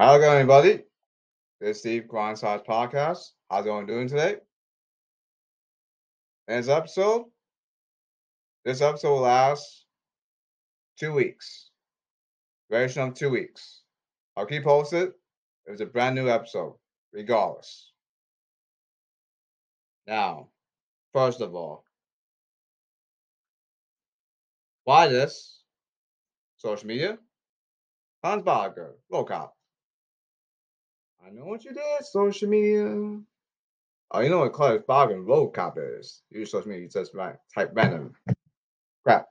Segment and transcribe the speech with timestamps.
[0.00, 0.82] How's it going, everybody?
[1.60, 3.32] This is Steve Grind Size Podcast.
[3.50, 4.36] How's everyone doing today?
[6.48, 7.26] In this episode,
[8.64, 9.84] this episode will last
[10.98, 11.68] two weeks.
[12.70, 13.82] Duration of two weeks.
[14.38, 15.12] I'll keep posted.
[15.66, 16.76] It was a brand new episode,
[17.12, 17.92] regardless.
[20.06, 20.48] Now,
[21.12, 21.84] first of all,
[24.84, 25.60] why this?
[26.56, 27.18] Social media?
[28.24, 29.54] Hans Barger, low cop.
[31.24, 33.20] I know what you did, social media.
[34.12, 36.22] Oh, you know what Clarence Bargain road cop is?
[36.30, 38.14] Use social media, you just right, type random
[39.04, 39.28] crap.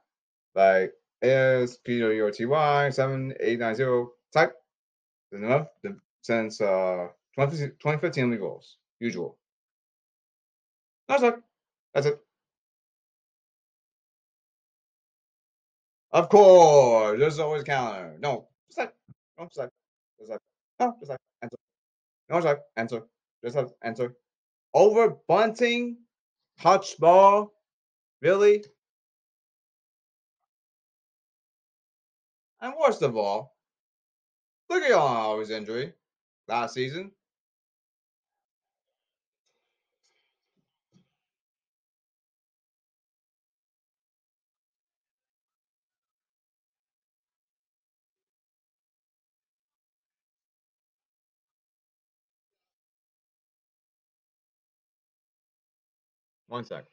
[0.56, 4.56] Like is P O U R T Y seven eight nine zero type.
[5.32, 5.68] Enough
[6.22, 7.08] since uh
[7.38, 8.78] 2015 goals.
[9.00, 9.38] Usual.
[11.08, 11.36] That's it.
[11.94, 12.20] That's it.
[16.12, 18.18] Of course, there's always counter.
[18.20, 18.94] No, just like,
[19.38, 19.70] no, just like,
[20.20, 20.40] just like,
[20.80, 21.20] no, just like.
[22.30, 23.04] No, just like, answer.
[23.44, 24.16] Just have answer.
[24.74, 25.98] Over bunting,
[26.62, 27.54] touch ball,
[28.22, 28.64] really?
[32.62, 33.56] And worst of all,
[34.70, 35.94] look at y'all always injury
[36.48, 37.12] last season.
[56.50, 56.86] One sec.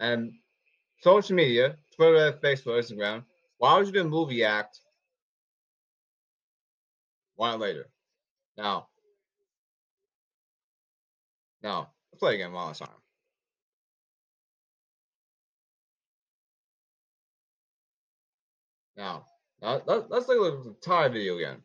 [0.00, 0.32] And
[1.00, 3.24] social media, Twitter, Facebook, Instagram.
[3.58, 4.80] Why would you do a movie act
[7.36, 7.88] one later?
[8.56, 8.88] Now,
[11.62, 12.88] now, let's play again one last time.
[18.96, 19.26] Now,
[19.60, 21.62] now let, us look at the entire video again.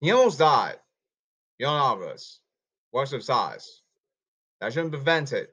[0.00, 0.76] He almost died.
[1.58, 2.40] Young Alvarez.
[2.92, 3.82] Worst of size.
[4.60, 5.50] That shouldn't prevent it.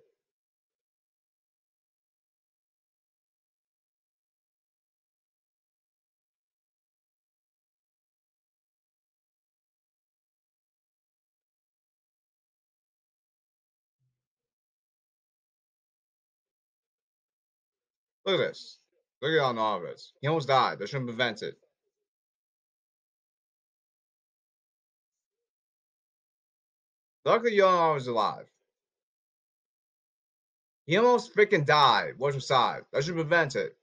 [18.25, 18.79] Look at this.
[19.21, 20.13] Look at Alvarez.
[20.21, 20.79] He almost died.
[20.79, 21.55] That shouldn't prevent it.
[27.25, 28.45] Luckily, Young was alive.
[30.85, 32.13] He almost freaking died.
[32.19, 32.83] His side.
[32.93, 33.75] That should prevent it.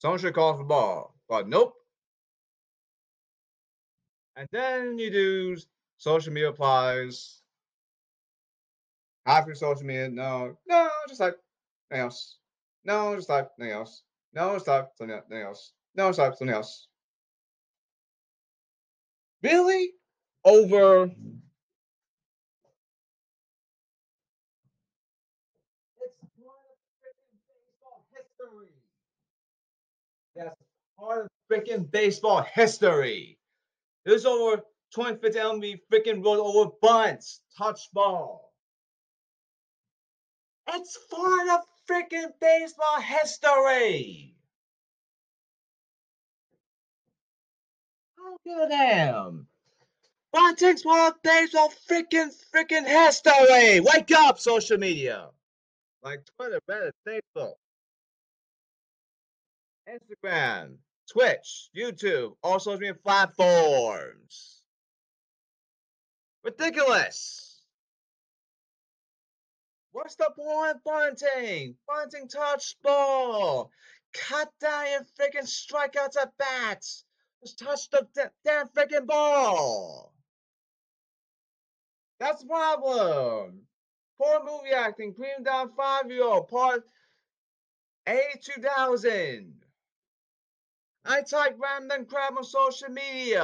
[0.00, 1.14] Someone should call for ball.
[1.28, 1.74] But nope.
[4.34, 5.56] And then you do
[5.98, 7.38] social media applies.
[9.24, 11.36] After social media, no, no, just like
[11.92, 12.38] anything else.
[12.84, 14.02] No, just like anything else.
[14.32, 15.72] No, just like something else.
[15.94, 16.88] No, just like something else.
[19.44, 19.92] Really?
[20.44, 21.08] Over
[30.34, 30.56] That's
[31.02, 33.38] part of freaking baseball history.
[34.04, 34.62] There's over
[34.96, 38.52] 25th MLB freaking rolled over bunts, touch ball.
[40.68, 41.60] It's part of
[41.90, 44.34] freaking baseball history.
[48.18, 49.46] I don't damn.
[50.32, 53.80] Bunting's part of baseball freaking freaking history.
[53.80, 55.28] Wake up, social media.
[56.02, 57.54] Like Twitter, Reddit, Facebook.
[59.88, 60.76] Instagram,
[61.12, 64.62] Twitch, YouTube, all social media platforms.
[66.42, 67.60] Ridiculous.
[69.90, 71.74] What's the point, Bunting?
[71.86, 73.70] Bunting touch ball.
[74.14, 77.04] Cut down your freaking strikeouts at bats.
[77.42, 78.06] Just touch the
[78.42, 80.14] damn freaking ball.
[82.20, 83.60] That's the problem.
[84.18, 86.84] Poor movie acting, cream down five year old, part
[88.08, 89.61] A 2000.
[91.04, 93.42] I type random crap on social media.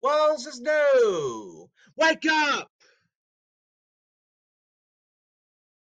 [0.00, 1.70] What else is new?
[1.96, 2.70] Wake up!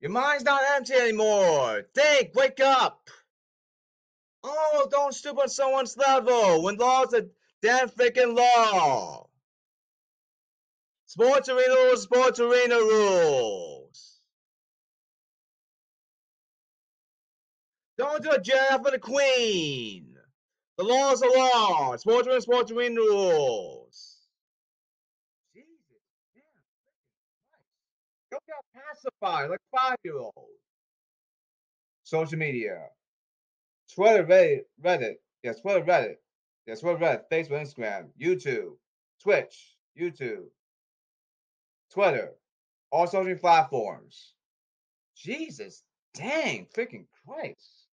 [0.00, 1.82] Your mind's not empty anymore.
[1.94, 3.08] Think, wake up.
[4.44, 7.26] Oh, don't stoop on someone's level when law's a
[7.62, 9.26] damn freaking law.
[11.06, 14.20] Sports arena rules, sports arena rules.
[17.98, 20.05] Don't do a jab for the queen.
[20.78, 21.96] The law is the law.
[21.96, 24.18] Sports win, sports win rules.
[25.54, 25.66] Jesus,
[26.34, 26.44] damn.
[28.30, 28.42] Get
[28.74, 30.50] pacified like five year old.
[32.04, 32.88] Social media.
[33.94, 35.14] Twitter, Reddit, Reddit.
[35.42, 36.16] Yes, Twitter, Reddit.
[36.66, 38.72] Yes, Twitter, Reddit, Facebook, Instagram, YouTube,
[39.22, 40.44] Twitch, YouTube,
[41.90, 42.32] Twitter,
[42.90, 44.34] all social platforms.
[45.16, 45.82] Jesus,
[46.12, 47.85] dang, freaking Christ.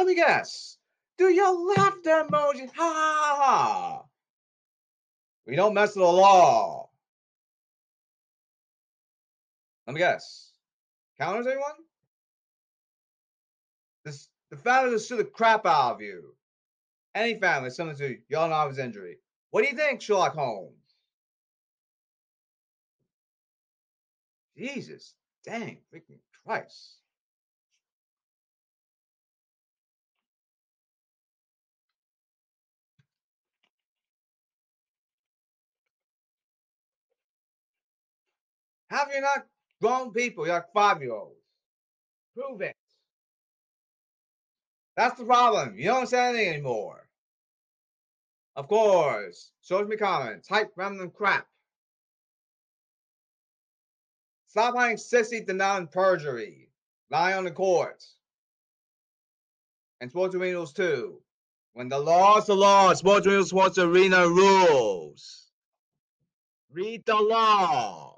[0.00, 0.78] Let me guess.
[1.18, 2.70] Do your laughter emoji.
[2.74, 4.02] Ha ha ha.
[5.46, 6.88] We don't mess with the law.
[9.86, 10.52] Let me guess.
[11.20, 11.74] Counters, anyone?
[14.06, 16.34] This the family just sue the crap out of you.
[17.14, 19.18] Any family similar to Yon Ivan's injury.
[19.50, 20.94] What do you think, Sherlock Holmes?
[24.56, 25.14] Jesus,
[25.44, 26.99] dang, freaking Christ.
[38.90, 39.46] Have you not
[39.80, 40.46] grown people?
[40.46, 41.36] You're like five year olds.
[42.34, 42.74] Prove it.
[44.96, 45.74] That's the problem.
[45.76, 47.08] You don't say anything anymore.
[48.56, 49.52] Of course.
[49.62, 50.48] Shows me comments.
[50.48, 51.46] Hype random crap.
[54.48, 56.68] Stop playing sissy denying perjury.
[57.10, 58.04] Lie on the court.
[60.00, 61.20] And sports arenas too.
[61.74, 65.50] When the law is the law, sports arena sports arena rules.
[66.72, 68.09] Read the law.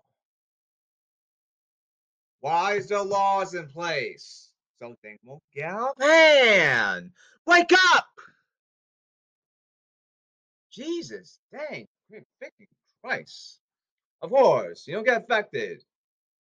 [2.43, 4.50] Why is the laws in place?
[4.81, 7.12] Something won't get of.
[7.47, 8.06] Wake up!
[10.73, 12.67] Jesus, dang, freaking
[13.00, 13.61] Christ.
[14.23, 15.85] Of course, you don't get affected.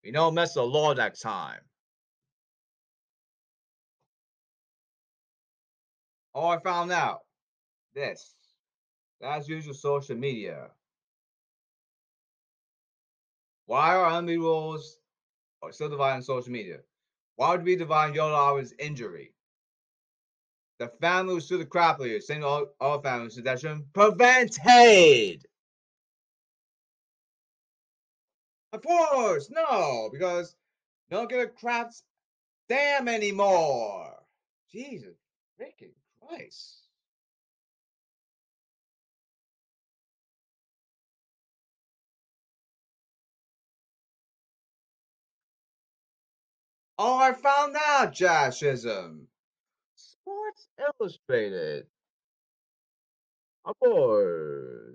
[0.02, 1.60] You don't mess the law next time.
[6.34, 7.20] Oh, I found out
[7.94, 8.34] this.
[9.20, 10.70] That's usual social media.
[13.66, 14.98] Why are enemy rules
[15.70, 16.78] still divided on social media?
[17.36, 19.32] Why would we divide Yoda injury?
[20.78, 25.46] The family was sued the crap leader, saying all, all families that should prevented.
[28.72, 30.56] Of course, no, because
[31.10, 31.92] don't get a crap
[32.68, 34.14] damn anymore.
[34.72, 35.16] Jesus
[35.60, 36.81] freaking Christ.
[47.04, 49.26] Oh, I found out, Jazz Chisholm.
[49.96, 51.86] Sports Illustrated.
[53.82, 54.94] Course.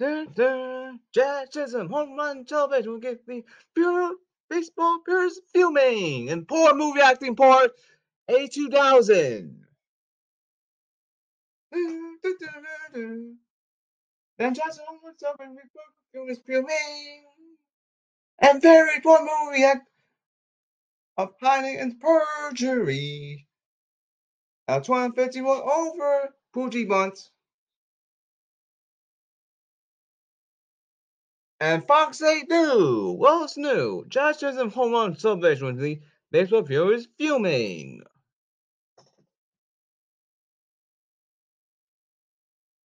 [0.00, 3.44] Dun, dun, Jazz Chisholm, home run television will give me
[3.74, 4.14] pure
[4.48, 7.72] baseball, pure filming, and poor movie acting part
[8.30, 9.54] A2000.
[11.72, 13.38] Then
[14.38, 15.58] Jazz Chisholm, home run television,
[16.14, 17.24] film is filming.
[18.38, 19.86] And very poor movie act
[21.18, 23.46] of hiding and perjury.
[24.68, 27.18] Now 251 over Poochie Bunt.
[31.60, 33.16] And Fox 8 new.
[33.18, 34.04] Well, it's new.
[34.08, 36.00] Josh doesn't home run celebration the
[36.30, 38.02] baseball is fuming.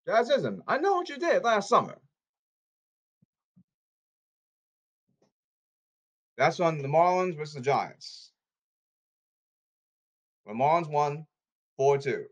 [0.05, 1.97] Jazz Chisholm, I know what you did last summer.
[6.43, 8.31] That's on the Marlins versus the Giants.
[10.45, 11.25] The Marlins won
[11.77, 12.25] 4 2.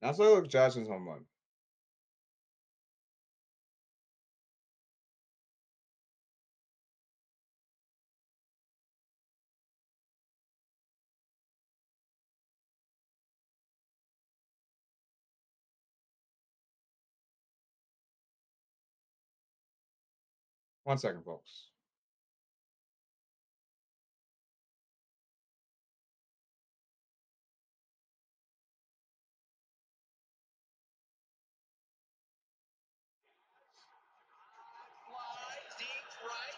[0.00, 1.26] That's like Jackson's home run.
[20.84, 21.70] One second, folks.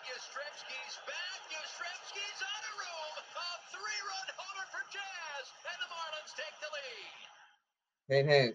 [0.07, 1.41] Yastrzemski's back.
[1.53, 3.23] Yastrzemski's a.
[3.37, 8.27] A three-run homer for Jazz, and the Marlins take the lead.
[8.27, 8.55] Hint, hint.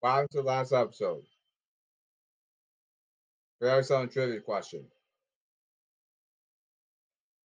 [0.00, 1.24] Back to the last episode.
[3.64, 4.84] Very some trivia question.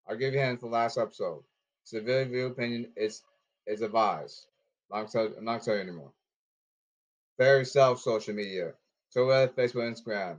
[0.06, 1.42] I'll give you hint for the last episode.
[1.84, 3.22] Severe view opinion is
[3.66, 4.44] is advised.
[4.92, 6.12] I'm not, tell, I'm not telling you anymore.
[7.38, 8.74] Very self social media.
[9.14, 10.36] Twitter, Facebook, Instagram.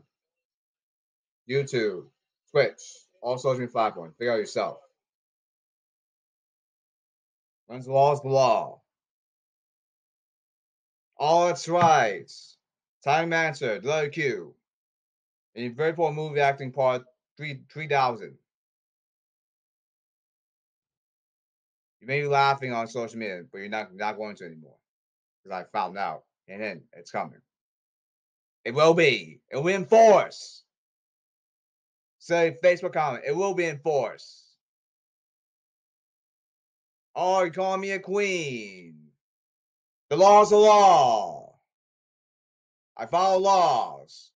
[1.50, 2.04] YouTube,
[2.52, 2.84] Twitch,
[3.20, 4.14] all social media platforms.
[4.20, 4.78] Figure out yourself.
[7.70, 8.82] The law is the law.
[11.18, 12.32] All that's right.
[13.04, 14.10] Time answer, the letter
[15.56, 15.60] Q.
[15.60, 17.04] In your very poor movie acting part
[17.38, 18.38] three three thousand.
[22.02, 24.78] You may be laughing on social media, but you're not not going to anymore.
[25.44, 26.24] Because I found out.
[26.48, 27.40] And then it's coming.
[28.66, 29.40] It will be.
[29.50, 30.64] It will be enforced.
[32.20, 33.24] Say Facebook comment.
[33.26, 34.44] It will be enforced.
[37.16, 38.96] Oh, you're calling me a queen.
[40.10, 41.56] The law's the law.
[42.98, 44.32] I follow laws.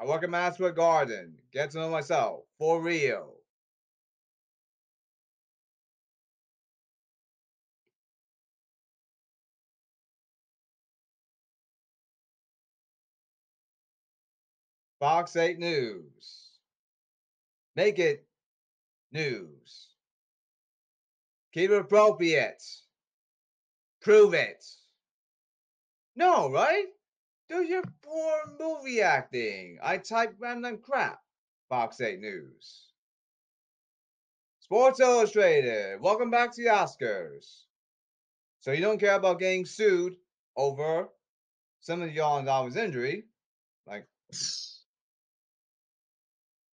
[0.00, 1.34] I work at Master Garden.
[1.52, 2.44] Get to know myself.
[2.58, 3.34] For real.
[15.00, 16.50] Fox 8 News.
[17.76, 18.26] Make it
[19.12, 19.88] news.
[21.54, 22.62] Keep it appropriate.
[24.00, 24.64] Prove it.
[26.16, 26.86] No, right?
[27.48, 29.78] Do your poor movie acting.
[29.82, 31.20] I type random crap.
[31.70, 32.88] Fox 8 News.
[34.60, 35.98] Sports Illustrated.
[35.98, 37.62] Welcome back to the Oscars.
[38.60, 40.16] So you don't care about getting sued
[40.56, 41.08] over
[41.80, 43.24] some of y'all dollars injury,
[43.86, 44.06] like,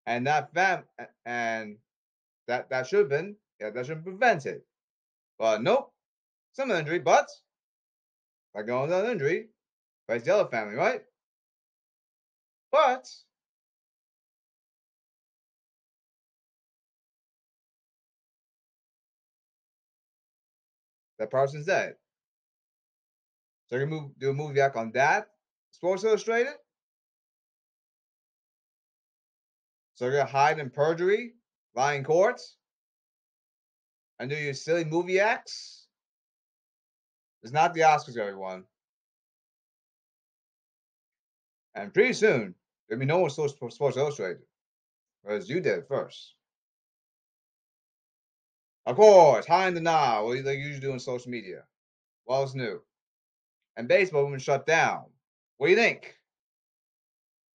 [0.05, 0.83] and that fam
[1.25, 1.77] and
[2.47, 4.61] that that should have been yeah that should have prevented,
[5.39, 5.93] but nope,
[6.51, 7.29] some injury, but
[8.53, 9.47] like going down injury,
[10.13, 11.01] it's the family, right?
[12.71, 13.09] But
[21.17, 21.95] that person's dead.
[23.67, 25.29] So you're gonna move, do a movie back on that
[25.71, 26.53] Sports Illustrated.
[29.95, 31.33] So you're gonna hide in perjury,
[31.95, 32.57] in courts,
[34.19, 35.87] and do your silly movie acts.
[37.43, 38.65] It's not the Oscars, everyone.
[41.75, 42.55] And pretty soon,
[42.87, 44.43] there'll be no more Sports Sports Illustrated.
[45.23, 46.35] Because you did first.
[48.85, 51.63] Of course, high in the now, what they usually do on social media.
[52.25, 52.81] Well, it's new.
[53.75, 55.05] And baseball been shut down.
[55.57, 56.15] What do you think?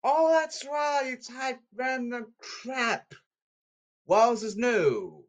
[0.02, 1.08] Oh, that's right.
[1.08, 3.14] You type random crap.
[4.06, 5.24] Wells is new.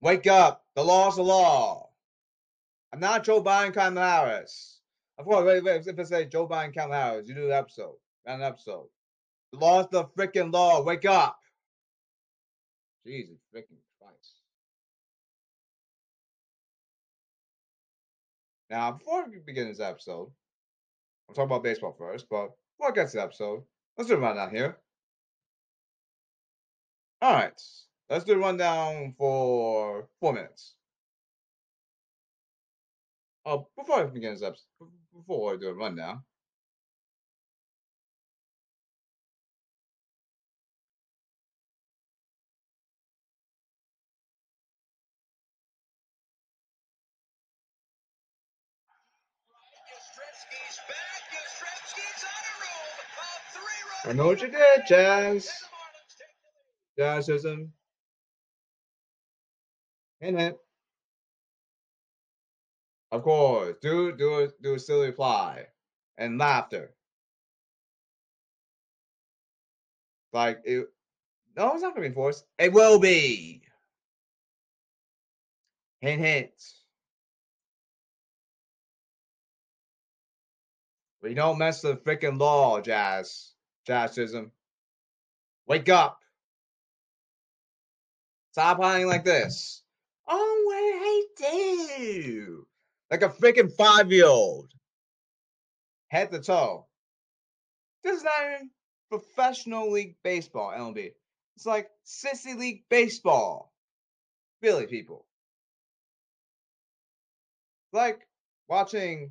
[0.00, 0.64] Wake up.
[0.74, 1.90] The law's the law.
[2.94, 4.78] I'm not Joe Biden, Kamala Harris.
[5.18, 5.84] Of course, wait, wait.
[5.84, 7.96] If I say Joe Biden, Kamala Harris, you do the episode.
[8.24, 8.86] not An episode.
[9.52, 10.80] The law's the freaking law.
[10.80, 11.36] Wake up.
[13.04, 14.34] Jesus freaking Christ.
[18.70, 20.30] Now, before we begin this episode,
[21.28, 23.64] I'm talking about baseball first, but before I get to the episode,
[23.98, 24.76] let's do a rundown here.
[27.20, 27.60] All right,
[28.08, 30.76] let's do a rundown for four minutes.
[33.46, 34.66] Oh, before I begin this episode,
[35.14, 36.22] before I do a rundown,
[49.90, 51.22] Yastrzemski's back.
[51.34, 52.94] Yastrzemski's on a roll.
[53.20, 55.46] A three-run I know what you did, Jazz, Jazz.
[55.46, 56.98] and the Marlins take.
[56.98, 57.72] Jazz Chisholm.
[60.20, 60.56] Hint, hint.
[63.14, 65.68] Of course, do do do a silly reply
[66.18, 66.96] and laughter.
[70.32, 70.88] Like it.
[71.56, 72.44] No, it's not gonna be enforced.
[72.58, 73.62] It will be.
[76.00, 76.50] Hint, hint.
[81.22, 83.52] We don't mess with the freaking law, Jazz.
[83.88, 84.50] Jazzism.
[85.68, 86.18] Wake up.
[88.50, 89.84] Stop hiding like this.
[90.26, 92.66] Oh, what did I do?
[93.14, 94.72] Like a freaking five year old.
[96.08, 96.88] Head to toe.
[98.02, 98.70] This is not even
[99.08, 101.12] professional league baseball, MLB.
[101.54, 103.72] It's like sissy league baseball.
[104.62, 105.26] Really, people.
[107.92, 108.26] Like
[108.66, 109.30] watching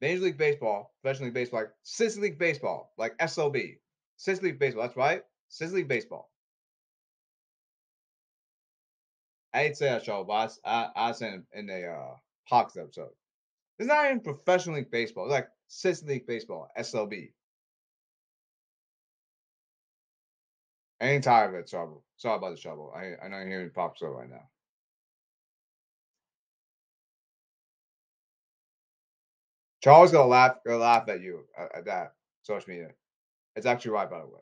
[0.00, 3.56] Major League Baseball, professional league baseball, like sissy league baseball, like SOB.
[4.16, 5.24] Sissy league baseball, that's right.
[5.50, 6.30] Sissy league baseball.
[9.52, 13.10] I to say that show, but I, I, I said in the uh, Hawks episode.
[13.78, 15.24] It's not even professional league baseball.
[15.26, 17.32] It's like Sissy League Baseball, SLB.
[21.00, 22.04] I ain't tired of it, trouble.
[22.16, 22.92] Sorry about the trouble.
[22.96, 24.48] I I know you're hearing pop so right now.
[29.82, 32.14] Charles gonna laugh gonna laugh at you at, at that.
[32.42, 32.90] social media.
[33.56, 34.40] It's actually right, by the way.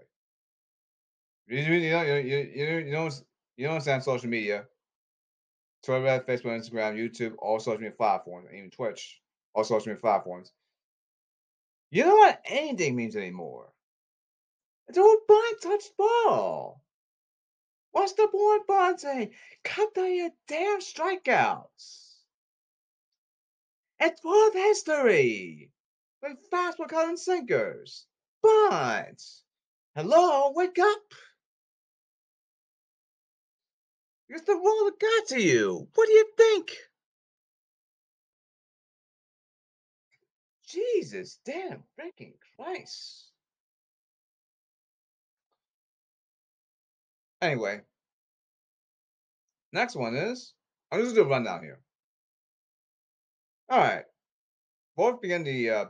[1.49, 2.39] You, you, know, you, you,
[2.87, 3.23] you, don't,
[3.57, 4.67] you don't understand social media.
[5.83, 9.21] Twitter, Facebook, Instagram, YouTube, all social media platforms, even Twitch,
[9.55, 10.53] all social media platforms.
[11.91, 13.73] You know what anything means anymore?
[14.89, 16.83] It's all buy touch ball.
[17.93, 19.31] What's the point, Bonte?
[19.65, 22.11] Cut down your damn strikeouts.
[23.99, 25.71] It's of history.
[26.23, 28.07] With fastball cutting sinkers.
[28.43, 29.21] But
[29.95, 31.15] hello, wake up.
[34.33, 35.89] It's the world that got to you.
[35.93, 36.71] What do you think?
[40.69, 43.33] Jesus damn freaking Christ.
[47.43, 47.81] Anyway,
[49.73, 50.55] next one is
[50.93, 51.81] I'm just gonna do a rundown here.
[53.69, 54.05] All right,
[54.95, 55.85] before we begin the uh,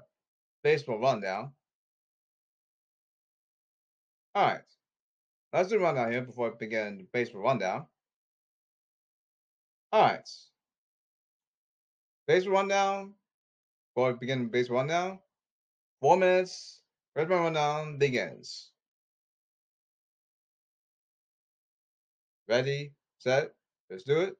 [0.62, 1.52] baseball rundown.
[4.34, 4.60] All right,
[5.52, 7.86] let's do a rundown here before we begin the baseball rundown.
[9.92, 10.28] All right,
[12.26, 13.14] Base rundown.
[13.94, 15.18] Before we begin base rundown,
[16.00, 16.82] four minutes.
[17.16, 18.70] Baseball rundown begins.
[22.48, 23.52] Ready, set,
[23.90, 24.36] let's do it.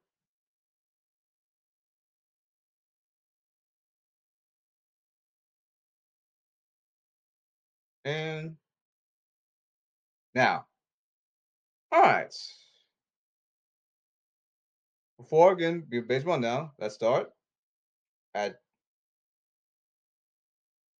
[8.05, 8.57] And
[10.35, 10.65] now,
[11.91, 12.33] all right.
[15.21, 16.73] Before again, baseball now.
[16.79, 17.29] Let's start
[18.33, 18.55] at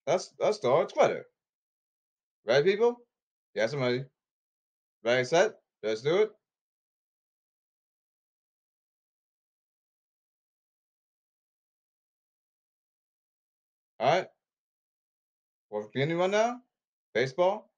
[0.05, 1.25] let's let's start Twitter.
[2.45, 2.97] Ready, people?
[3.55, 4.05] Yes, I'm ready.
[5.03, 5.53] Ready, set.
[5.81, 6.31] Let's do it.
[13.99, 14.27] All right.
[15.71, 16.61] We're beginning one now.
[17.15, 17.71] Baseball.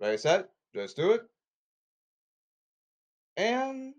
[0.00, 0.50] Ready, set.
[0.74, 1.22] Let's do it.
[3.38, 3.95] And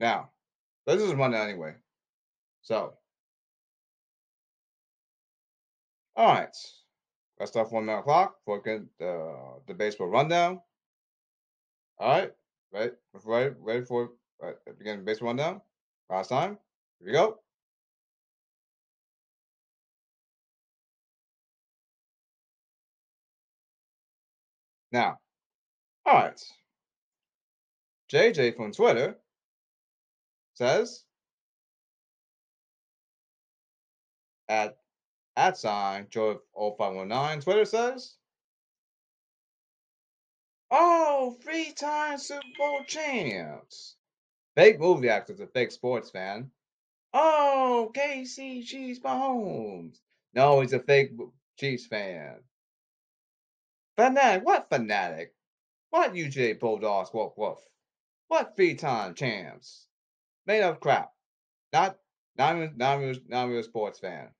[0.00, 0.30] now,
[0.86, 1.74] this is Monday anyway.
[2.62, 2.94] So,
[6.16, 6.56] all right.
[7.38, 10.60] Let's start from 9 o'clock for the, uh, the baseball rundown.
[11.98, 12.32] All right.
[12.72, 12.92] Ready,
[13.24, 15.60] ready, ready for right, begin baseball rundown.
[16.10, 16.58] Last time.
[16.98, 17.38] Here we go.
[24.90, 25.18] Now,
[26.06, 26.40] all right.
[28.10, 29.16] JJ from Twitter
[30.58, 31.04] says
[34.48, 34.76] at
[35.36, 38.16] at sign Joe 0519 Twitter says
[40.70, 43.96] Oh, three time Super Bowl champs.
[44.54, 46.50] Fake movie actor's a fake sports fan.
[47.14, 49.98] Oh, KC Chiefs Mahomes.
[50.34, 51.12] No, he's a fake
[51.58, 52.40] Chiefs fan.
[53.96, 55.34] Fanatic, what fanatic?
[55.90, 57.58] What UJ Bulldogs, woof woof?
[58.26, 59.87] What three time champs?
[60.48, 61.12] Made of crap.
[61.74, 61.98] Not,
[62.40, 64.30] even, not even a sports fan.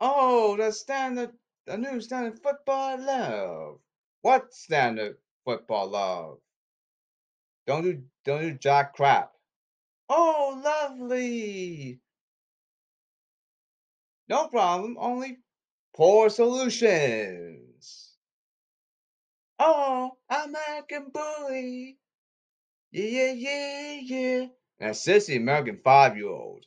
[0.00, 1.32] Oh, the standard,
[1.66, 3.80] the new standard football love.
[4.22, 6.38] What standard football love?
[7.66, 9.32] Don't do don't do jack crap.
[10.08, 11.98] Oh, lovely.
[14.28, 14.96] No problem.
[15.00, 15.38] Only
[15.96, 18.14] poor solutions.
[19.58, 21.98] Oh, American bully.
[22.92, 24.46] Yeah, yeah, yeah, yeah.
[24.80, 26.64] And sissy American five year old.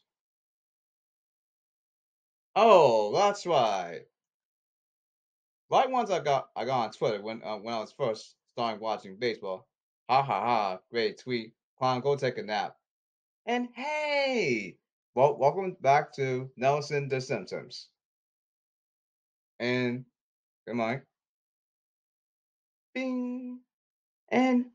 [2.56, 4.02] Oh, that's right.
[5.72, 8.80] Right once I got I got on Twitter when uh, when I was first starting
[8.80, 9.68] watching baseball.
[10.08, 10.80] Ha ha ha!
[10.92, 11.54] Great tweet.
[11.80, 12.76] Clown, go take a nap.
[13.48, 14.78] And hey,
[15.16, 17.90] well, welcome back to Nelson the Symptoms.
[19.60, 20.06] And
[20.68, 21.02] good morning.
[22.94, 23.60] Bing.
[24.30, 24.66] And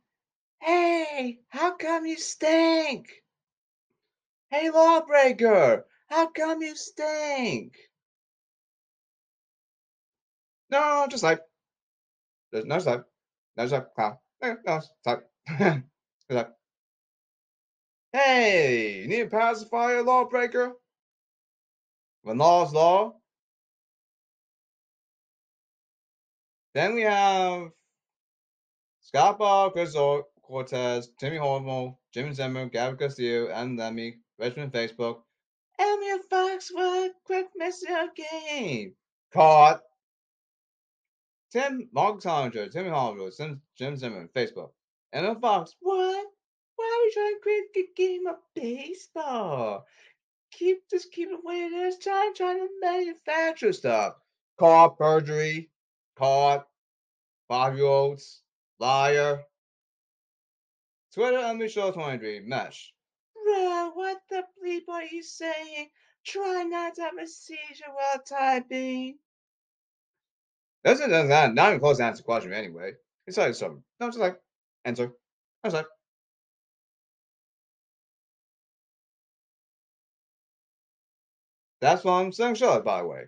[0.60, 3.22] hey, how come you stink?
[4.50, 7.76] Hey, lawbreaker, how come you stink?
[10.70, 11.40] No, just like
[12.50, 13.04] there's no type.
[13.56, 14.16] No type clown.
[14.42, 14.80] No,
[16.30, 16.46] no
[18.12, 20.72] hey, you need a pacifier, lawbreaker?
[22.22, 23.14] When law's law.
[26.74, 27.70] Then we have
[29.00, 29.94] Scott Ball, Chris
[30.42, 35.22] Cortez, Timmy Hormel, Jimmy Zimmer, Gavin Castillo, and Lemmy, Richmond Facebook.
[35.78, 37.88] Elmer Fox, what quick message
[38.42, 38.94] game.
[39.32, 39.80] Caught.
[41.50, 43.32] Tim Mark Tondra, Timmy Hollywood,
[43.76, 44.70] Jim Zimmerman, Facebook.
[45.12, 46.26] Emma Fox, what?
[46.76, 49.84] Why are we trying to create a game of baseball?
[50.52, 51.98] Keep just keep it where it is.
[51.98, 54.14] Trying trying to manufacture stuff.
[54.58, 55.70] Caught perjury,
[56.16, 56.66] caught
[57.48, 58.42] five year olds,
[58.78, 59.44] liar.
[61.14, 62.92] Twitter and Michelle 23, mesh.
[63.94, 65.88] What the bleep are you saying?
[66.24, 69.18] Try not to have a seizure while typing.
[70.84, 71.10] That's it.
[71.10, 72.92] That's not, not even close to answer the question anyway.
[73.26, 73.82] It's like something.
[74.00, 74.40] No, just like
[74.84, 75.12] answer.
[75.64, 75.86] I was like.
[81.80, 83.24] That's why I'm saying by the way.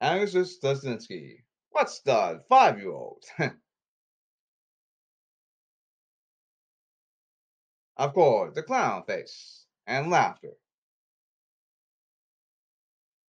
[0.00, 1.36] Angus Stasinski.
[1.70, 3.24] What's the five year old?
[8.00, 10.52] of course, the clown face and laughter.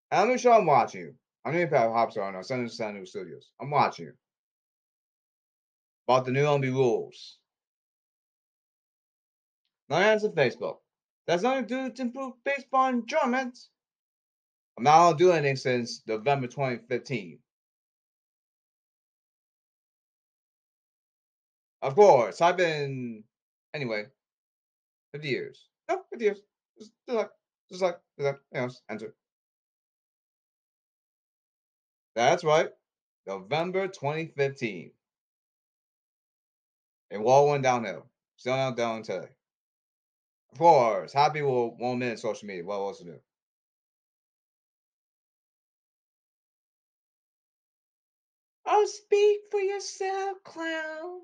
[0.09, 1.15] I'm sure I'm watching you.
[1.43, 3.51] I'm going to put Hops on our Sun Sun Studios.
[3.59, 4.13] I'm watching you.
[6.07, 7.37] About the new MLB rules.
[9.89, 10.77] No answer Facebook.
[11.27, 13.59] That's nothing to do to improve baseball enjoyment.
[14.77, 17.39] I'm not doing anything since November 2015.
[21.81, 23.25] Of course, I've been
[23.73, 24.05] anyway.
[25.13, 25.67] 50 years.
[25.89, 26.41] No, 50 years.
[26.77, 27.29] Just, like,
[27.69, 29.15] just like, just like, know, enter.
[32.15, 32.69] That's right.
[33.27, 34.91] November 2015.
[37.11, 38.09] And wall went downhill.
[38.37, 39.29] Still not down today.
[40.53, 42.63] Of course, happy with one minute social media.
[42.63, 43.19] What else to do?
[48.65, 51.21] Oh, speak for yourself, clown.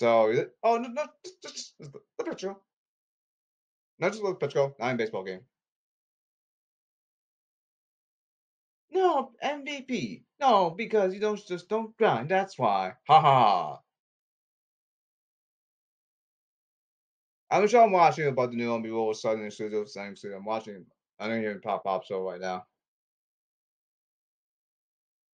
[0.00, 2.54] So, oh, no, no, just, just, just the picture.
[3.98, 5.42] Not just the picture, not in baseball game.
[8.90, 10.22] No, MVP.
[10.40, 12.30] No, because you don't just don't grind.
[12.30, 12.94] That's why.
[13.08, 13.80] Ha ha.
[17.50, 20.38] I'm sure I'm watching about the new NBA rules in studio, same studio.
[20.38, 20.86] I'm watching.
[21.18, 22.64] I don't pop up show right now.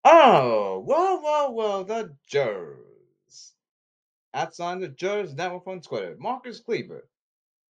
[0.04, 2.95] Oh, whoa, whoa, whoa, the Jers.
[4.36, 6.18] That's on the Jers Network on Twitter.
[6.20, 7.08] Marcus Kleber.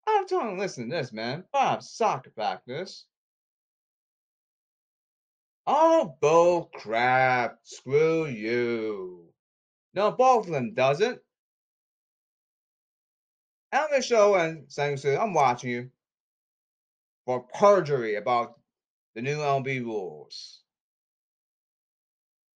[0.04, 1.44] I'm telling listen to this, man.
[1.52, 3.06] Five soccer practice.
[5.68, 7.58] Oh, bull crap.
[7.62, 9.28] Screw you.
[9.94, 11.20] No, both of them doesn't.
[13.70, 15.90] I'm the show and saying, I'm watching you
[17.26, 18.58] for perjury about
[19.14, 20.62] the new LB rules.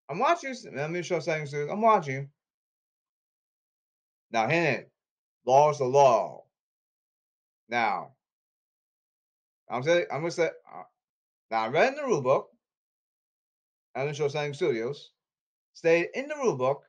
[0.09, 0.71] I'm watching you.
[0.75, 2.27] Let me show saying, I'm watching you.
[4.31, 4.89] Now, it.
[5.45, 6.43] Law is the law.
[7.69, 8.11] Now,
[9.69, 10.83] I'm saying, I'm gonna say, uh,
[11.49, 12.49] now I read in the rule book.
[13.95, 15.11] Ellen Show Signing Studios,
[15.73, 16.83] stated in the rule book,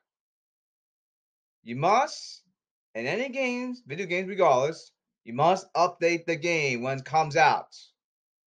[1.63, 2.43] you must,
[2.95, 4.91] in any games, video games regardless,
[5.25, 7.75] you must update the game when it comes out.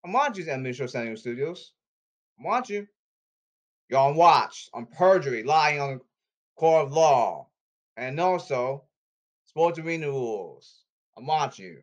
[0.03, 1.73] I'm watching Ellen Show Signing Studios.
[2.39, 2.87] I'm watching.
[3.89, 6.01] You're on watch, on perjury, lying on the
[6.55, 7.47] court of law,
[7.95, 8.86] and also
[9.57, 10.83] sports arena rules.
[11.17, 11.81] I'm watching you.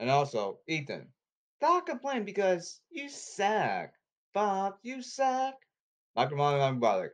[0.00, 1.06] And also, Ethan,
[1.60, 3.90] stop complaining because you suck.
[4.34, 5.54] Bob, you suck.
[6.16, 7.12] Michael I'm like,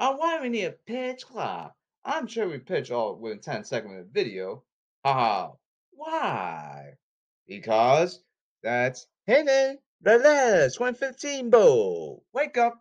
[0.00, 1.76] oh, why do we need a pitch clock?
[2.04, 4.64] I'm sure we pitch all within 10 seconds of the video.
[5.04, 5.52] Haha.
[5.92, 6.94] Why?
[7.46, 8.24] Because
[8.62, 9.78] that's hidden.
[10.02, 12.24] The last 2015 bowl.
[12.32, 12.78] Wake up.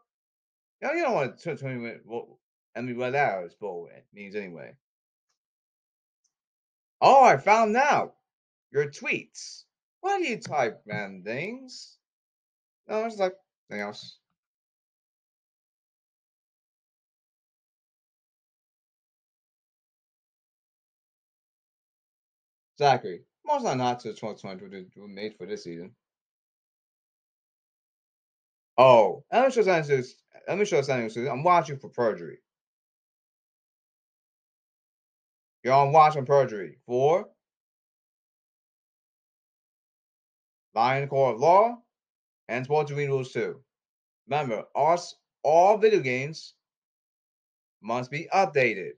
[0.81, 2.01] Know, you don't want to 20 minute.
[2.05, 2.39] Well,
[2.75, 4.75] I mean, what is bowl means anyway.
[7.01, 8.15] Oh, I found out
[8.71, 9.63] your tweets.
[10.01, 11.97] Why do you type man things?
[12.87, 13.35] No, it's like
[13.69, 14.17] anything else.
[22.77, 25.91] Zachary, most not to 2020 were made for this season.
[28.77, 30.03] Oh, let me show something.
[30.47, 31.27] Let me show something.
[31.27, 32.39] I'm watching for perjury.
[35.63, 36.77] You're on watch on perjury.
[36.85, 37.27] For
[40.75, 41.77] Lion court of Law,
[42.49, 43.59] and Sports Arena Rules 2.
[44.27, 46.53] Remember, us, all video games
[47.81, 48.91] must be updated.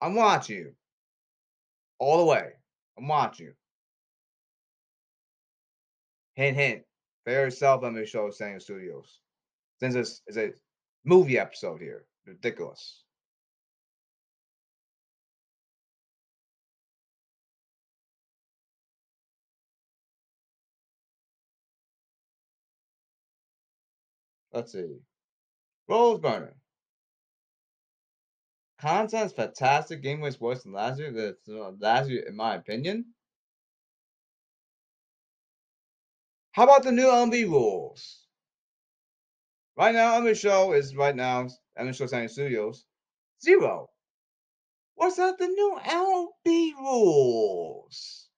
[0.00, 0.72] I'm watching you.
[1.98, 2.52] All the way.
[2.98, 3.52] I'm watching you.
[6.34, 6.82] Hint, hint.
[7.24, 9.20] Very seldom it shows same studios.
[9.80, 10.52] Since it's, it's a
[11.04, 12.06] movie episode here.
[12.26, 13.04] Ridiculous.
[24.52, 24.98] Let's see.
[25.88, 26.54] Rose burner.
[28.78, 31.12] Content's fantastic game was worse than last year.
[31.12, 33.06] That's uh, last year, in my opinion.
[36.52, 38.26] How about the new MLB rules?
[39.76, 42.84] Right now, MLB show is right now MLB Show Signing Studios
[43.42, 43.88] zero.
[44.94, 45.38] What's that?
[45.38, 48.28] The new MLB rules.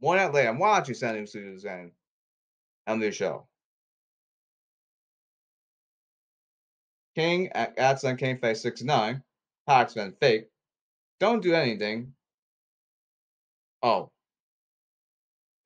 [0.00, 1.90] More night later, I'm watching Signing Studios and
[2.88, 3.48] MLB show.
[7.16, 9.20] King at Adson King Face 69.
[9.68, 10.48] Paxman fake.
[11.18, 12.14] Don't do anything.
[13.82, 14.12] Oh.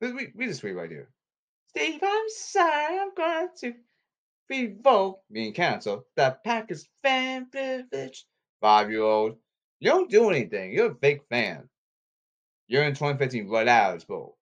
[0.01, 1.12] We, we just read right here.
[1.75, 2.99] Steve, I'm sorry.
[2.99, 3.73] I'm going to
[4.49, 8.25] revoke, being canceled, that Packers fan privilege.
[8.61, 9.37] Five year old.
[9.79, 10.71] You don't do anything.
[10.71, 11.69] You're a fake fan.
[12.67, 14.37] You're in 2015 Red Hours Bowl.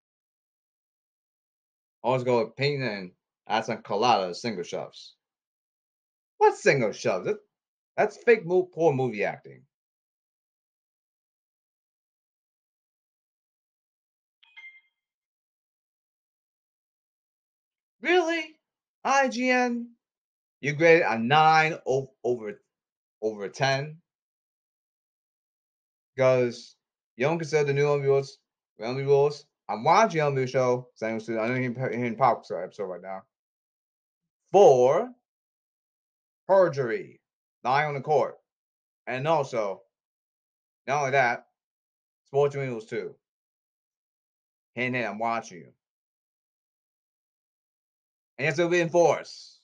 [2.03, 3.13] Always go with Peyton
[3.47, 5.15] and some colada single shoves.
[6.37, 7.29] What single shoves?
[7.97, 9.63] That's fake mo- poor movie acting.
[18.01, 18.55] Really?
[19.05, 19.85] IGN?
[20.59, 22.61] You graded a 9 over
[23.21, 23.97] over 10?
[26.15, 26.75] Because
[27.15, 28.37] you don't consider the new rules,
[28.79, 29.45] MLB rules.
[29.69, 33.21] I'm watching MLB show, saying to I know you're pop episode right now.
[34.51, 35.09] For
[36.47, 37.21] perjury,
[37.63, 38.35] lying on the court.
[39.07, 39.81] And also,
[40.87, 41.45] not only that,
[42.27, 43.15] sports rules too.
[44.75, 45.73] Hand in, I'm watching you.
[48.45, 49.59] It's will be enforced.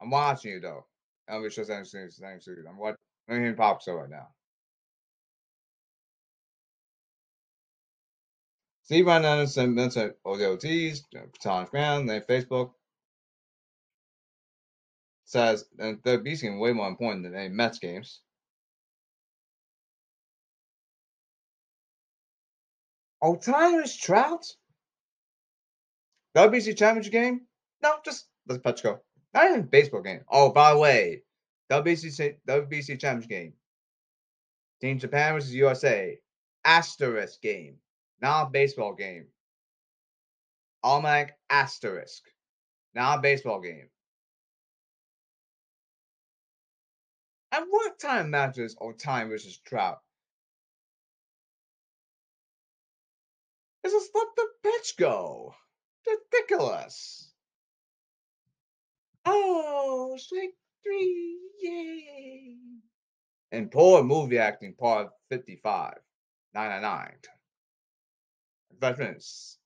[0.00, 0.86] I'm watching you though.
[1.28, 2.10] I'm just saying,
[2.68, 2.96] I'm watching
[3.28, 4.28] I'm hearing pop so right now.
[8.84, 11.00] Steve Ryan sent Vincent ODOTs,
[11.42, 12.70] Thomas Graham, then Facebook
[15.26, 18.22] says and the Beast game way more important than any Mets games.
[23.22, 24.46] Ohtani's Trout?
[26.34, 27.47] WBC Championship game?
[27.82, 29.00] No, just let's Petco.
[29.34, 30.20] Not even baseball game.
[30.28, 31.22] Oh, by the way,
[31.70, 33.52] WBC WBC Championship game.
[34.80, 36.18] Team Japan versus USA.
[36.64, 37.76] Asterisk game.
[38.20, 39.26] Not baseball game.
[40.82, 42.24] Almanac asterisk.
[42.94, 43.88] Not baseball game.
[47.52, 50.00] And what time matches time versus Trout?
[53.84, 55.54] Is just let the pitch go.
[56.06, 57.27] Ridiculous.
[59.30, 62.56] Oh, strike three, yay.
[63.52, 65.98] And poor movie acting, part 55,
[66.54, 67.18] 999.
[68.80, 69.58] Veterans.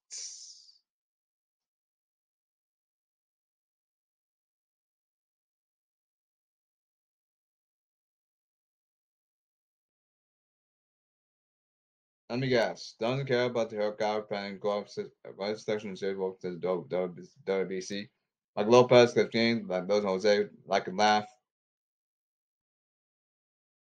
[12.30, 12.96] Let me guess.
[12.98, 14.88] Doesn't care about the haircut, planning, glove,
[15.36, 16.58] right section, and walk to the
[17.44, 18.08] WBC.
[18.56, 21.26] Like Lopez, because James, like those Jose, like and laugh.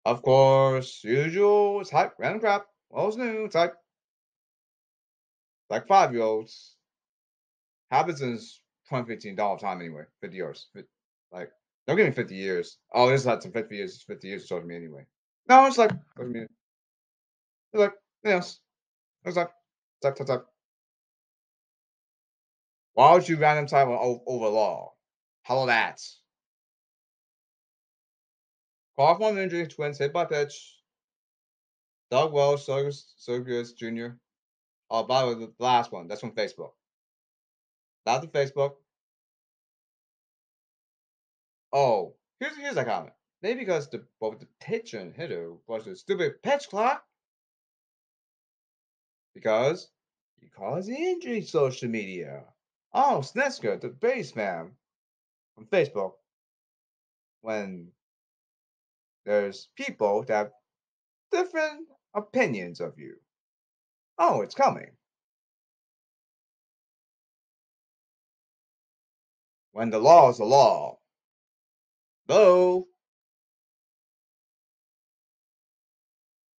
[0.04, 2.66] Of course, usual, it's hype, random crap.
[2.90, 3.74] All's new, it's hype.
[5.68, 6.76] Like five year olds.
[7.90, 10.04] Happens since 2015 dollar time anyway.
[10.20, 10.68] 50 years.
[11.32, 11.50] Like,
[11.86, 12.78] don't give me 50 years.
[12.92, 15.06] Oh, this had some 50 years, 50 years to me anyway.
[15.48, 16.48] No, it's like, what do you mean,
[17.72, 18.60] it's like, yes.
[19.24, 19.50] It's like,
[20.02, 20.46] type, type, type.
[22.96, 24.94] Why would you random type over law?
[25.42, 26.00] How that?
[28.94, 30.78] Clock one injury, twins hit by pitch.
[32.10, 33.38] Doug so, so
[33.74, 34.06] Jr.
[34.90, 36.70] Oh, by the way, the last one, that's from Facebook.
[38.06, 38.76] That's the Facebook.
[41.74, 43.12] Oh, here's here's a comment.
[43.42, 47.04] Maybe because the both the pitcher and hitter was a stupid pitch clock.
[49.34, 49.90] Because
[50.40, 52.44] you cause injury social media.
[52.98, 54.70] Oh, Sneska, the base man
[55.54, 56.12] from Facebook.
[57.42, 57.88] When
[59.26, 60.50] there's people that have
[61.30, 63.16] different opinions of you.
[64.18, 64.92] Oh, it's coming.
[69.72, 70.98] When the law is the law.
[72.26, 72.88] Though.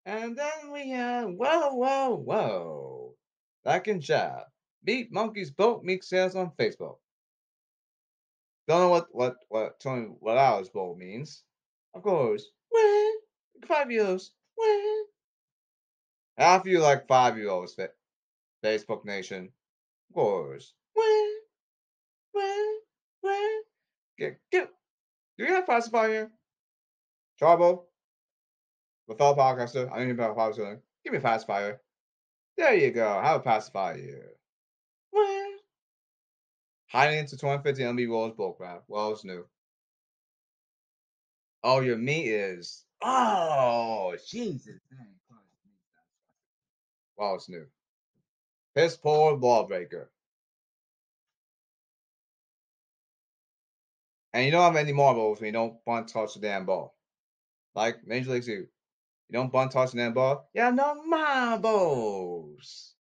[0.06, 3.14] And then we have, whoa, whoa, whoa.
[3.64, 4.44] Back in chat.
[4.88, 6.96] Meet Monkey's Boat Meek sales on Facebook.
[8.66, 11.42] Don't know what what what Tony what ours bowl means.
[11.92, 12.46] Of course.
[12.70, 13.14] What?
[13.66, 14.32] Five years.
[14.54, 15.06] What?
[16.38, 17.76] Half you like five year olds,
[18.64, 19.52] Facebook Nation.
[20.08, 20.72] Of course.
[20.94, 21.32] What?
[22.32, 22.80] What?
[23.20, 23.64] What?
[24.18, 24.70] Get, get,
[25.36, 26.30] Do we have pacifier here?
[27.38, 27.82] Charbo?
[29.06, 30.80] With all podcaster, I don't even have a pacifier.
[31.04, 31.82] Give me a pacifier.
[32.56, 33.20] There you go.
[33.22, 33.96] Have a pacifier.
[33.96, 34.37] What?
[36.88, 38.80] Hiding into 2050 MLB Royals bullcrap.
[38.88, 39.44] Well, it's new.
[41.62, 42.84] Oh, your meat is.
[43.02, 44.80] Oh, Jesus.
[47.16, 47.66] Well, it's new.
[48.74, 50.10] Piss poor lawbreaker.
[54.32, 56.94] And you don't have any marbles when you don't bunt touch the damn ball.
[57.74, 58.52] Like Major League 2.
[58.52, 58.68] You
[59.32, 60.48] don't bunt touch the damn ball.
[60.54, 62.94] Have no marbles.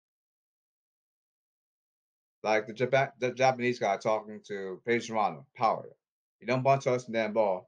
[2.46, 5.90] Like the, Japan, the Japanese guy talking to Paige Serrano, power.
[6.40, 7.68] You don't bunt touch the damn ball.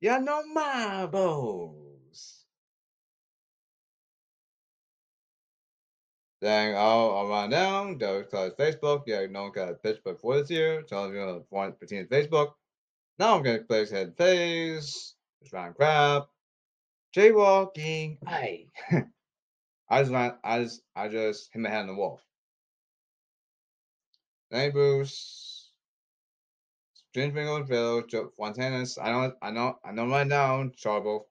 [0.00, 1.76] You have no marbles.
[6.42, 9.04] Saying, oh, I'll run down, go to Facebook.
[9.06, 10.82] Yeah, no one got a pitch before this year.
[10.82, 12.54] Telling you to point between Facebook.
[13.20, 15.14] Now I'm gonna place head phase.
[15.42, 16.26] Just round crap.
[17.16, 18.18] Jaywalking.
[18.26, 18.66] Hey.
[19.88, 22.20] I just ran, I just I just hit my head on the wall.
[24.50, 25.04] Bingo
[27.56, 28.98] and Phil, Joe Fontanas.
[29.00, 31.26] I know I know I know right now, Charbo.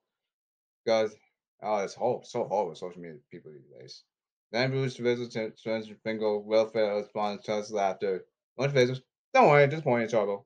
[0.84, 1.14] Because
[1.62, 4.04] oh it's horrible, so with social media people these days.
[4.52, 8.24] Then Bruce visit Spencer Bingo, welfare response, trust laughter.
[8.58, 9.02] Much visitors.
[9.34, 10.44] Don't worry, just point at Charbo.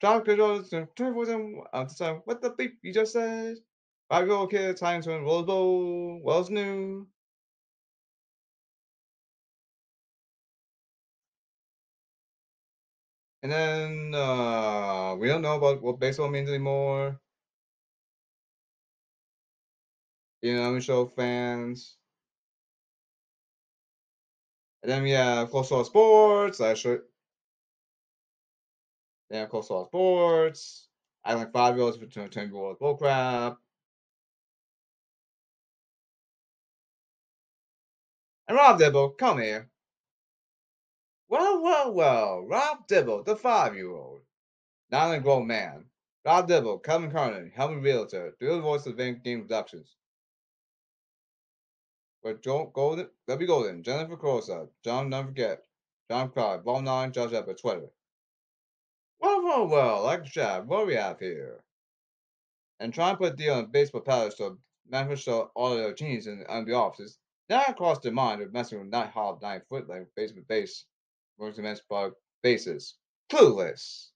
[0.00, 2.16] Drop controls for them out the time.
[2.16, 3.58] Uh, what the beep you just said?
[4.08, 7.06] Five year old kid, time to Rose Bowl, Wells new.
[13.42, 17.20] And then uh, we don't know about what baseball means anymore.
[20.42, 21.96] You know, show fans.
[24.82, 26.60] And then we have Star Sports.
[26.60, 27.02] I should.
[29.30, 30.88] Then Star Sports.
[31.24, 33.56] I like five year olds for 20 year olds bullcrap.
[38.48, 39.70] And Rob Dibble, come here.
[41.30, 44.22] Well, well, well, Rob Dibble, the five year old.
[44.90, 45.84] Not a grown man.
[46.26, 49.94] Rob Dibble, Kevin Carnan, Helmut Realtor, the voice of Game Productions.
[52.24, 53.46] With Joe Golden, W.
[53.46, 55.62] Golden, Jennifer Crosa, John Don't Forget,
[56.10, 57.90] John Clyde, Ball 9, Josh Eppert, Twitter.
[59.20, 61.62] Well, well, well, like Chad, what do we have here?
[62.80, 66.26] And try and put a deal on baseball palace so management show all their teams
[66.26, 67.18] in, the offices.
[67.48, 70.86] Now crossed their mind of messing with night hop nine foot like basement base
[71.40, 72.96] works against bug bases.
[73.32, 74.08] Clueless.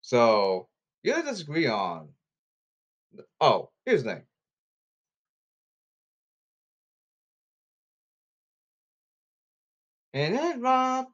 [0.00, 0.68] So
[1.02, 2.08] you gotta disagree on
[3.40, 4.22] oh, here's the thing.
[10.14, 11.06] And then Rob.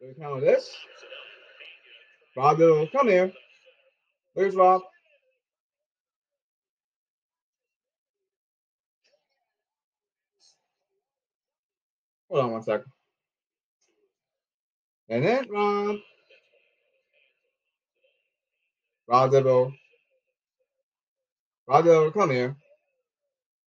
[0.00, 0.74] We count this?
[2.36, 2.58] Rob,
[2.90, 3.30] come here.
[4.32, 4.80] Where's Rob?
[12.30, 12.92] Hold on one second.
[15.08, 16.02] And then um,
[19.08, 19.30] Rob.
[19.30, 19.72] Rob Dibble.
[21.66, 22.56] Rob come here.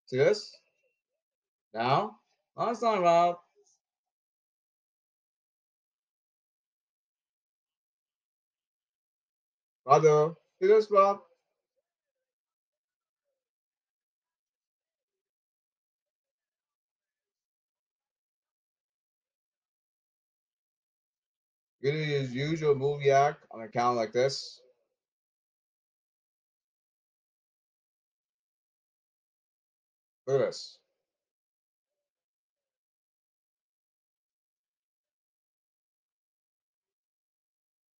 [0.06, 0.52] See this?
[1.74, 2.18] Now,
[2.58, 3.36] it's not Rob.
[9.86, 11.20] Brother, see this, Rob?
[21.84, 24.62] You're gonna use usual movie act on a account like this.
[30.26, 30.78] Look at this.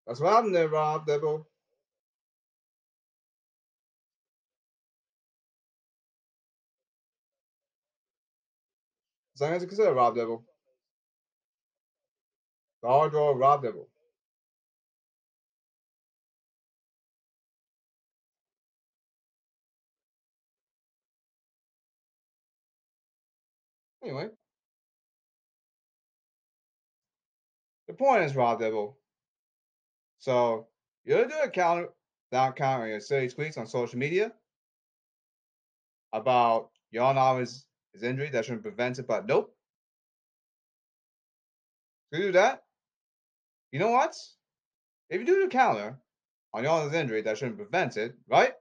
[0.08, 1.46] That's what happened there, Rob Dibble.
[9.36, 10.46] Something to consider, Rob Dibble.
[12.84, 13.88] Rob Dibble.
[24.04, 24.30] Anyway.
[27.88, 28.98] The point is, Rob Dibble.
[30.20, 30.68] So
[31.06, 31.90] you're do a counter
[32.32, 34.34] down counter your silly tweets on social media
[36.12, 36.70] about
[37.40, 39.56] his, his injury that should prevent it, but nope.
[42.14, 42.64] To do that,
[43.74, 44.16] you know what?
[45.10, 45.98] If you do the counter
[46.54, 48.54] on Jan's injury that shouldn't prevent it, right?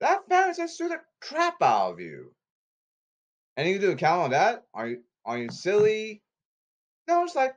[0.00, 2.34] That fan just sue the crap out of you.
[3.56, 4.64] And you do a count on that?
[4.74, 6.20] Are you are you silly?
[7.06, 7.54] No, it's like,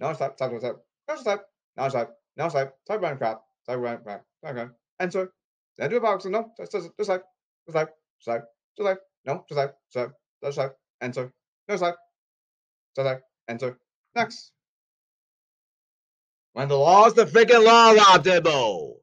[0.00, 0.76] no, like, type, type, type,
[1.08, 1.40] no, like,
[1.76, 4.66] no, like, no, like, type random crap, type random crap, okay,
[5.00, 5.32] enter.
[5.78, 7.22] Then do a box, no, just, just, just like,
[7.66, 7.88] just like,
[8.18, 8.42] just like,
[8.76, 10.12] just like, no, just like, just like,
[10.44, 11.32] just like, enter.
[11.68, 11.96] No, it's like,
[12.94, 13.78] just like, enter.
[14.14, 14.52] Next.
[16.58, 19.00] When the law's the freaking law, Rob Dibble.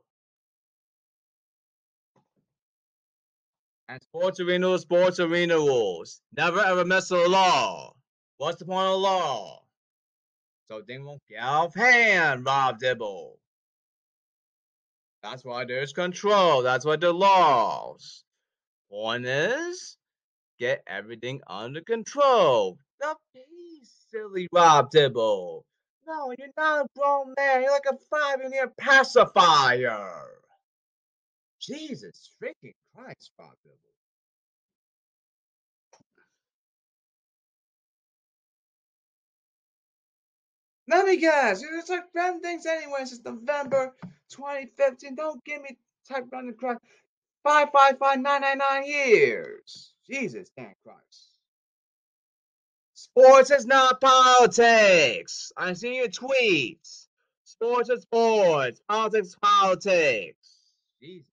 [3.88, 6.20] And sports arena sports arena rules.
[6.36, 7.94] Never ever mess with the law.
[8.36, 9.64] What's the point of the law?
[10.70, 13.40] So things won't get out of hand, Rob Dibble.
[15.24, 16.62] That's why there's control.
[16.62, 18.26] That's what the laws.
[18.92, 19.96] Point is,
[20.60, 22.80] get everything under control.
[23.00, 25.66] The peace, silly Rob Dibble.
[26.08, 27.64] No, you're not a grown man.
[27.64, 30.10] You're like a five-year pacifier.
[31.62, 33.78] Jesus freaking Christ, Rob Dibble.
[40.90, 41.64] Let me guess.
[41.64, 43.94] It's like random things anyway since November
[44.32, 45.16] 2015.
[45.16, 45.78] Don't give me
[46.10, 46.82] type random crap.
[47.44, 49.94] Five five five nine nine nine years.
[50.10, 51.35] Jesus damn Christ.
[52.96, 55.52] Sports is not politics.
[55.58, 57.08] I see your tweets.
[57.44, 58.82] Sports is sports.
[58.88, 60.72] Politics is politics.
[61.02, 61.28] Jesus.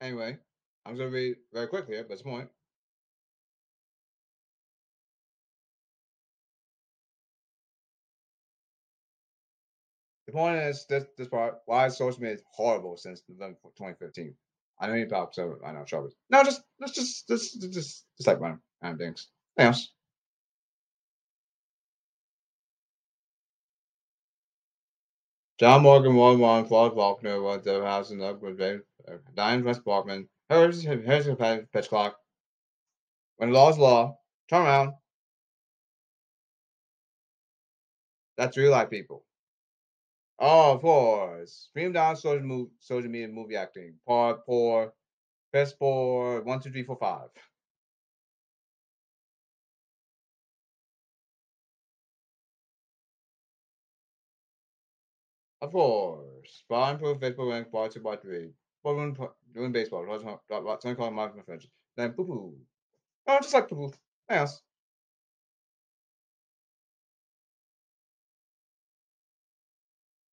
[0.00, 0.36] Anyway,
[0.84, 2.48] I'm going to read very quickly here, but it's a point.
[10.32, 14.34] The point is this this part why social media is horrible since November 2015.
[14.80, 16.08] I know you about so I know trouble.
[16.30, 19.28] No, just let's just just just just, just like random random things.
[19.58, 19.82] Anything?
[25.58, 30.30] John Morgan, Warren Warren, Claude Faulkner, Rod House, and Upward uh, Diane West Bachman.
[30.48, 32.16] The pitch clock.
[33.36, 34.16] When law is law,
[34.48, 34.94] turn around.
[38.38, 39.26] That's real life people.
[40.42, 41.68] Oh, course.
[41.70, 43.98] Stream down social, move, social media movie acting.
[44.06, 44.92] Part four,
[45.52, 47.30] best four, one, two, three, four, five.
[55.62, 56.64] Of course.
[56.68, 58.52] Bar improve Facebook rank bar two, bar three.
[58.82, 59.14] Bar
[59.54, 60.04] doing baseball.
[60.20, 61.68] Something called Mark French.
[61.96, 62.56] Then poo poo.
[63.26, 63.92] Oh, just like poo poo.
[64.28, 64.58] Anything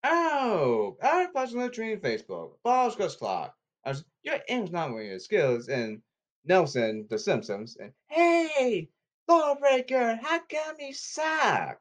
[0.04, 2.52] Oh, I personally training Facebook.
[2.62, 3.54] Balls goes clock.
[3.84, 6.02] I was your aim's not with your skills and
[6.44, 8.90] Nelson, The Simpsons, and hey,
[9.28, 11.80] Lawbreaker, how come you suck?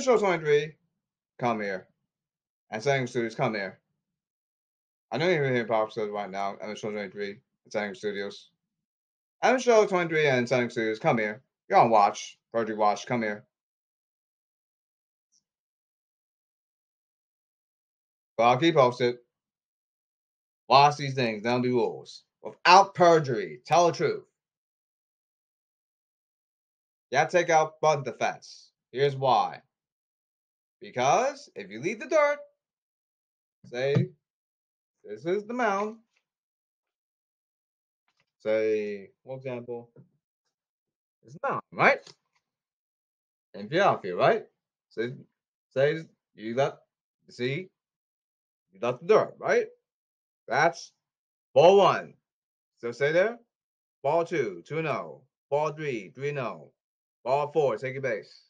[0.00, 0.74] Show 23,
[1.38, 1.88] come here.
[2.70, 3.80] And Setting Studios, come here.
[5.10, 6.56] I know you're hearing Power Studios right now.
[6.62, 7.38] Anime Show 23 and
[7.72, 8.50] Setting Studios.
[9.42, 11.42] Anime Show 23 and Setting Studios, come here.
[11.68, 12.38] You're on watch.
[12.54, 13.44] Virgin Watch, come here.
[18.36, 19.16] But I'll keep posted.
[20.68, 22.24] Watch these things, don't be rules.
[22.42, 24.24] Without perjury, tell the truth.
[27.10, 28.70] Yeah, take out button defense.
[28.92, 29.62] Here's why.
[30.80, 32.38] Because if you leave the dirt,
[33.64, 34.10] say
[35.08, 35.96] this is the mound.
[38.40, 39.90] Say, for example,
[41.24, 41.98] it's mound, right?
[43.54, 44.46] In Philadelphia, right?
[44.90, 45.14] Say,
[45.70, 46.04] say
[46.34, 46.78] you left,
[47.26, 47.68] you see,
[48.72, 49.66] you left the dirt, right?
[50.46, 50.92] That's
[51.54, 52.14] ball one.
[52.78, 53.38] So say there,
[54.02, 54.92] ball two, two no.
[54.92, 56.70] Oh, ball three, three no.
[56.70, 56.72] Oh,
[57.24, 58.44] ball four, take your base.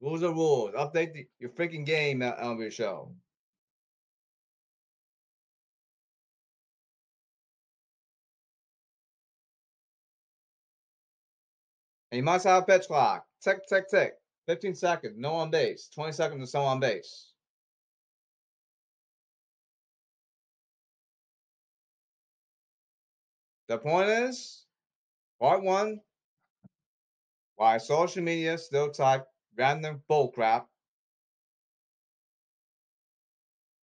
[0.00, 0.74] Rules are rules.
[0.74, 3.14] Update the, your freaking game uh, on your show.
[12.12, 13.24] And you must have a pitch clock.
[13.42, 14.12] Tick, tick, tick.
[14.46, 15.88] 15 seconds, no on base.
[15.94, 17.32] 20 seconds to so on base.
[23.68, 24.66] The point is,
[25.40, 26.00] part one,
[27.56, 29.24] why social media still type
[29.56, 30.66] random bullcrap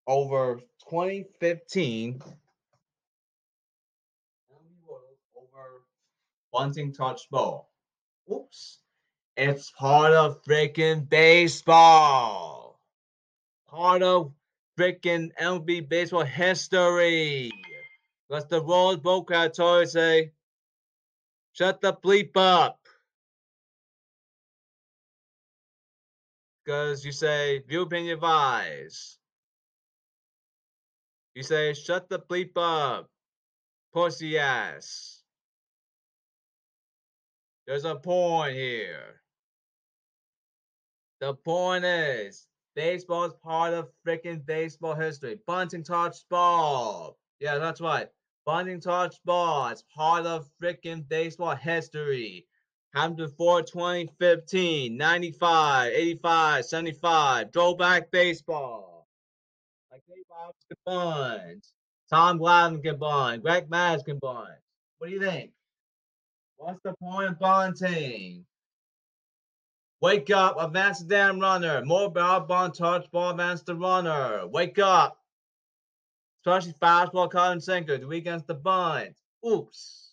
[0.06, 2.22] over 2015
[5.36, 5.82] over
[6.54, 7.69] bunting touch ball.
[8.32, 8.80] Oops.
[9.38, 12.80] It's part of freaking baseball.
[13.68, 14.34] part of
[14.78, 17.52] freaking MLB baseball history.
[18.30, 20.32] That's the world book told you say.
[21.54, 22.80] Shut the bleep up.
[26.64, 29.18] Because you say view opinion advice.
[31.36, 33.10] You say shut the bleep up.
[33.94, 35.19] Pussy ass.
[37.70, 39.22] There's a point here.
[41.22, 45.38] The point is, baseball is part of freaking baseball history.
[45.46, 47.20] Bunting touched ball.
[47.40, 48.08] Yeah, that's right.
[48.44, 49.68] Bunting touched ball.
[49.68, 52.48] It's part of freaking baseball history.
[52.96, 57.54] Happened before 2015, 95, 85, 75.
[57.54, 59.08] Throwback baseball.
[59.92, 61.64] Like Dave Bobs combined.
[62.10, 63.44] Tom Glavine combined.
[63.44, 64.58] Greg Maddux combined.
[64.98, 65.52] What do you think?
[66.60, 68.46] What's the point of bunting?
[70.02, 71.84] Wake up, advance the damn runner.
[71.86, 74.46] More ball, ball, touch, ball, advance the runner.
[74.46, 75.18] Wake up.
[76.40, 77.98] Especially fastball, cut, and sinker.
[77.98, 79.16] Do against the bunt?
[79.48, 80.12] Oops.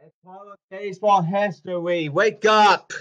[0.00, 2.08] It's part of baseball history.
[2.08, 2.92] Wake up.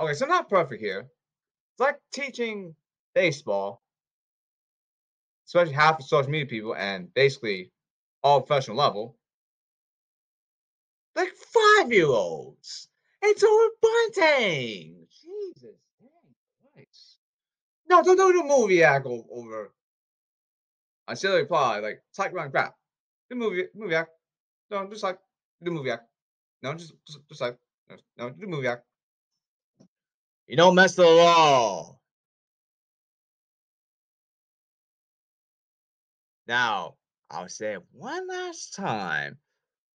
[0.00, 1.08] Okay, so not perfect here.
[1.74, 2.74] It's like teaching
[3.16, 3.82] baseball,
[5.46, 7.72] especially half of social media people and basically
[8.22, 9.16] all professional level,
[11.16, 12.88] like five year olds.
[13.22, 15.06] It's over bunting.
[15.10, 15.78] Jesus,
[16.74, 17.16] Christ.
[17.88, 19.72] No, don't do the movie act over.
[21.08, 22.74] I still reply like it's like run crap.
[23.30, 24.10] The movie movie act.
[24.70, 25.18] No, just like
[25.62, 26.04] the movie act.
[26.62, 27.56] No, just just, just like
[27.88, 28.84] no, no, do the movie act.
[30.46, 31.95] You don't mess the law.
[36.46, 36.94] Now,
[37.30, 39.38] I'll say it one last time.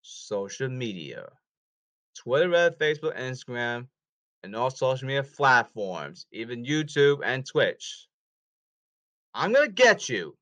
[0.02, 1.28] Social media.
[2.16, 3.88] Twitter, Reddit, Facebook, Instagram,
[4.43, 8.08] and all social media platforms, even YouTube and Twitch.
[9.34, 10.36] I'm gonna get you.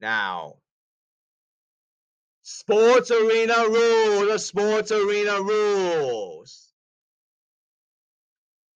[0.00, 0.56] Now,
[2.42, 6.72] sports arena rules, the sports arena rules.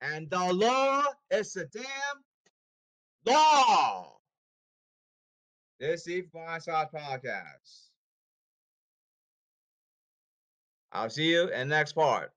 [0.01, 2.25] And the law is the damn
[3.27, 4.19] law.
[5.83, 7.89] This is Fireside Podcast.
[10.93, 12.31] I'll see you in the next part.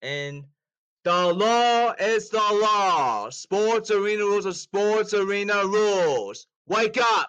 [0.00, 0.44] And
[1.04, 3.28] the law is the law.
[3.28, 6.46] Sports arena rules are sports arena rules.
[6.66, 7.28] Wake up.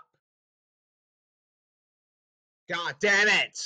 [2.70, 3.60] God damn it.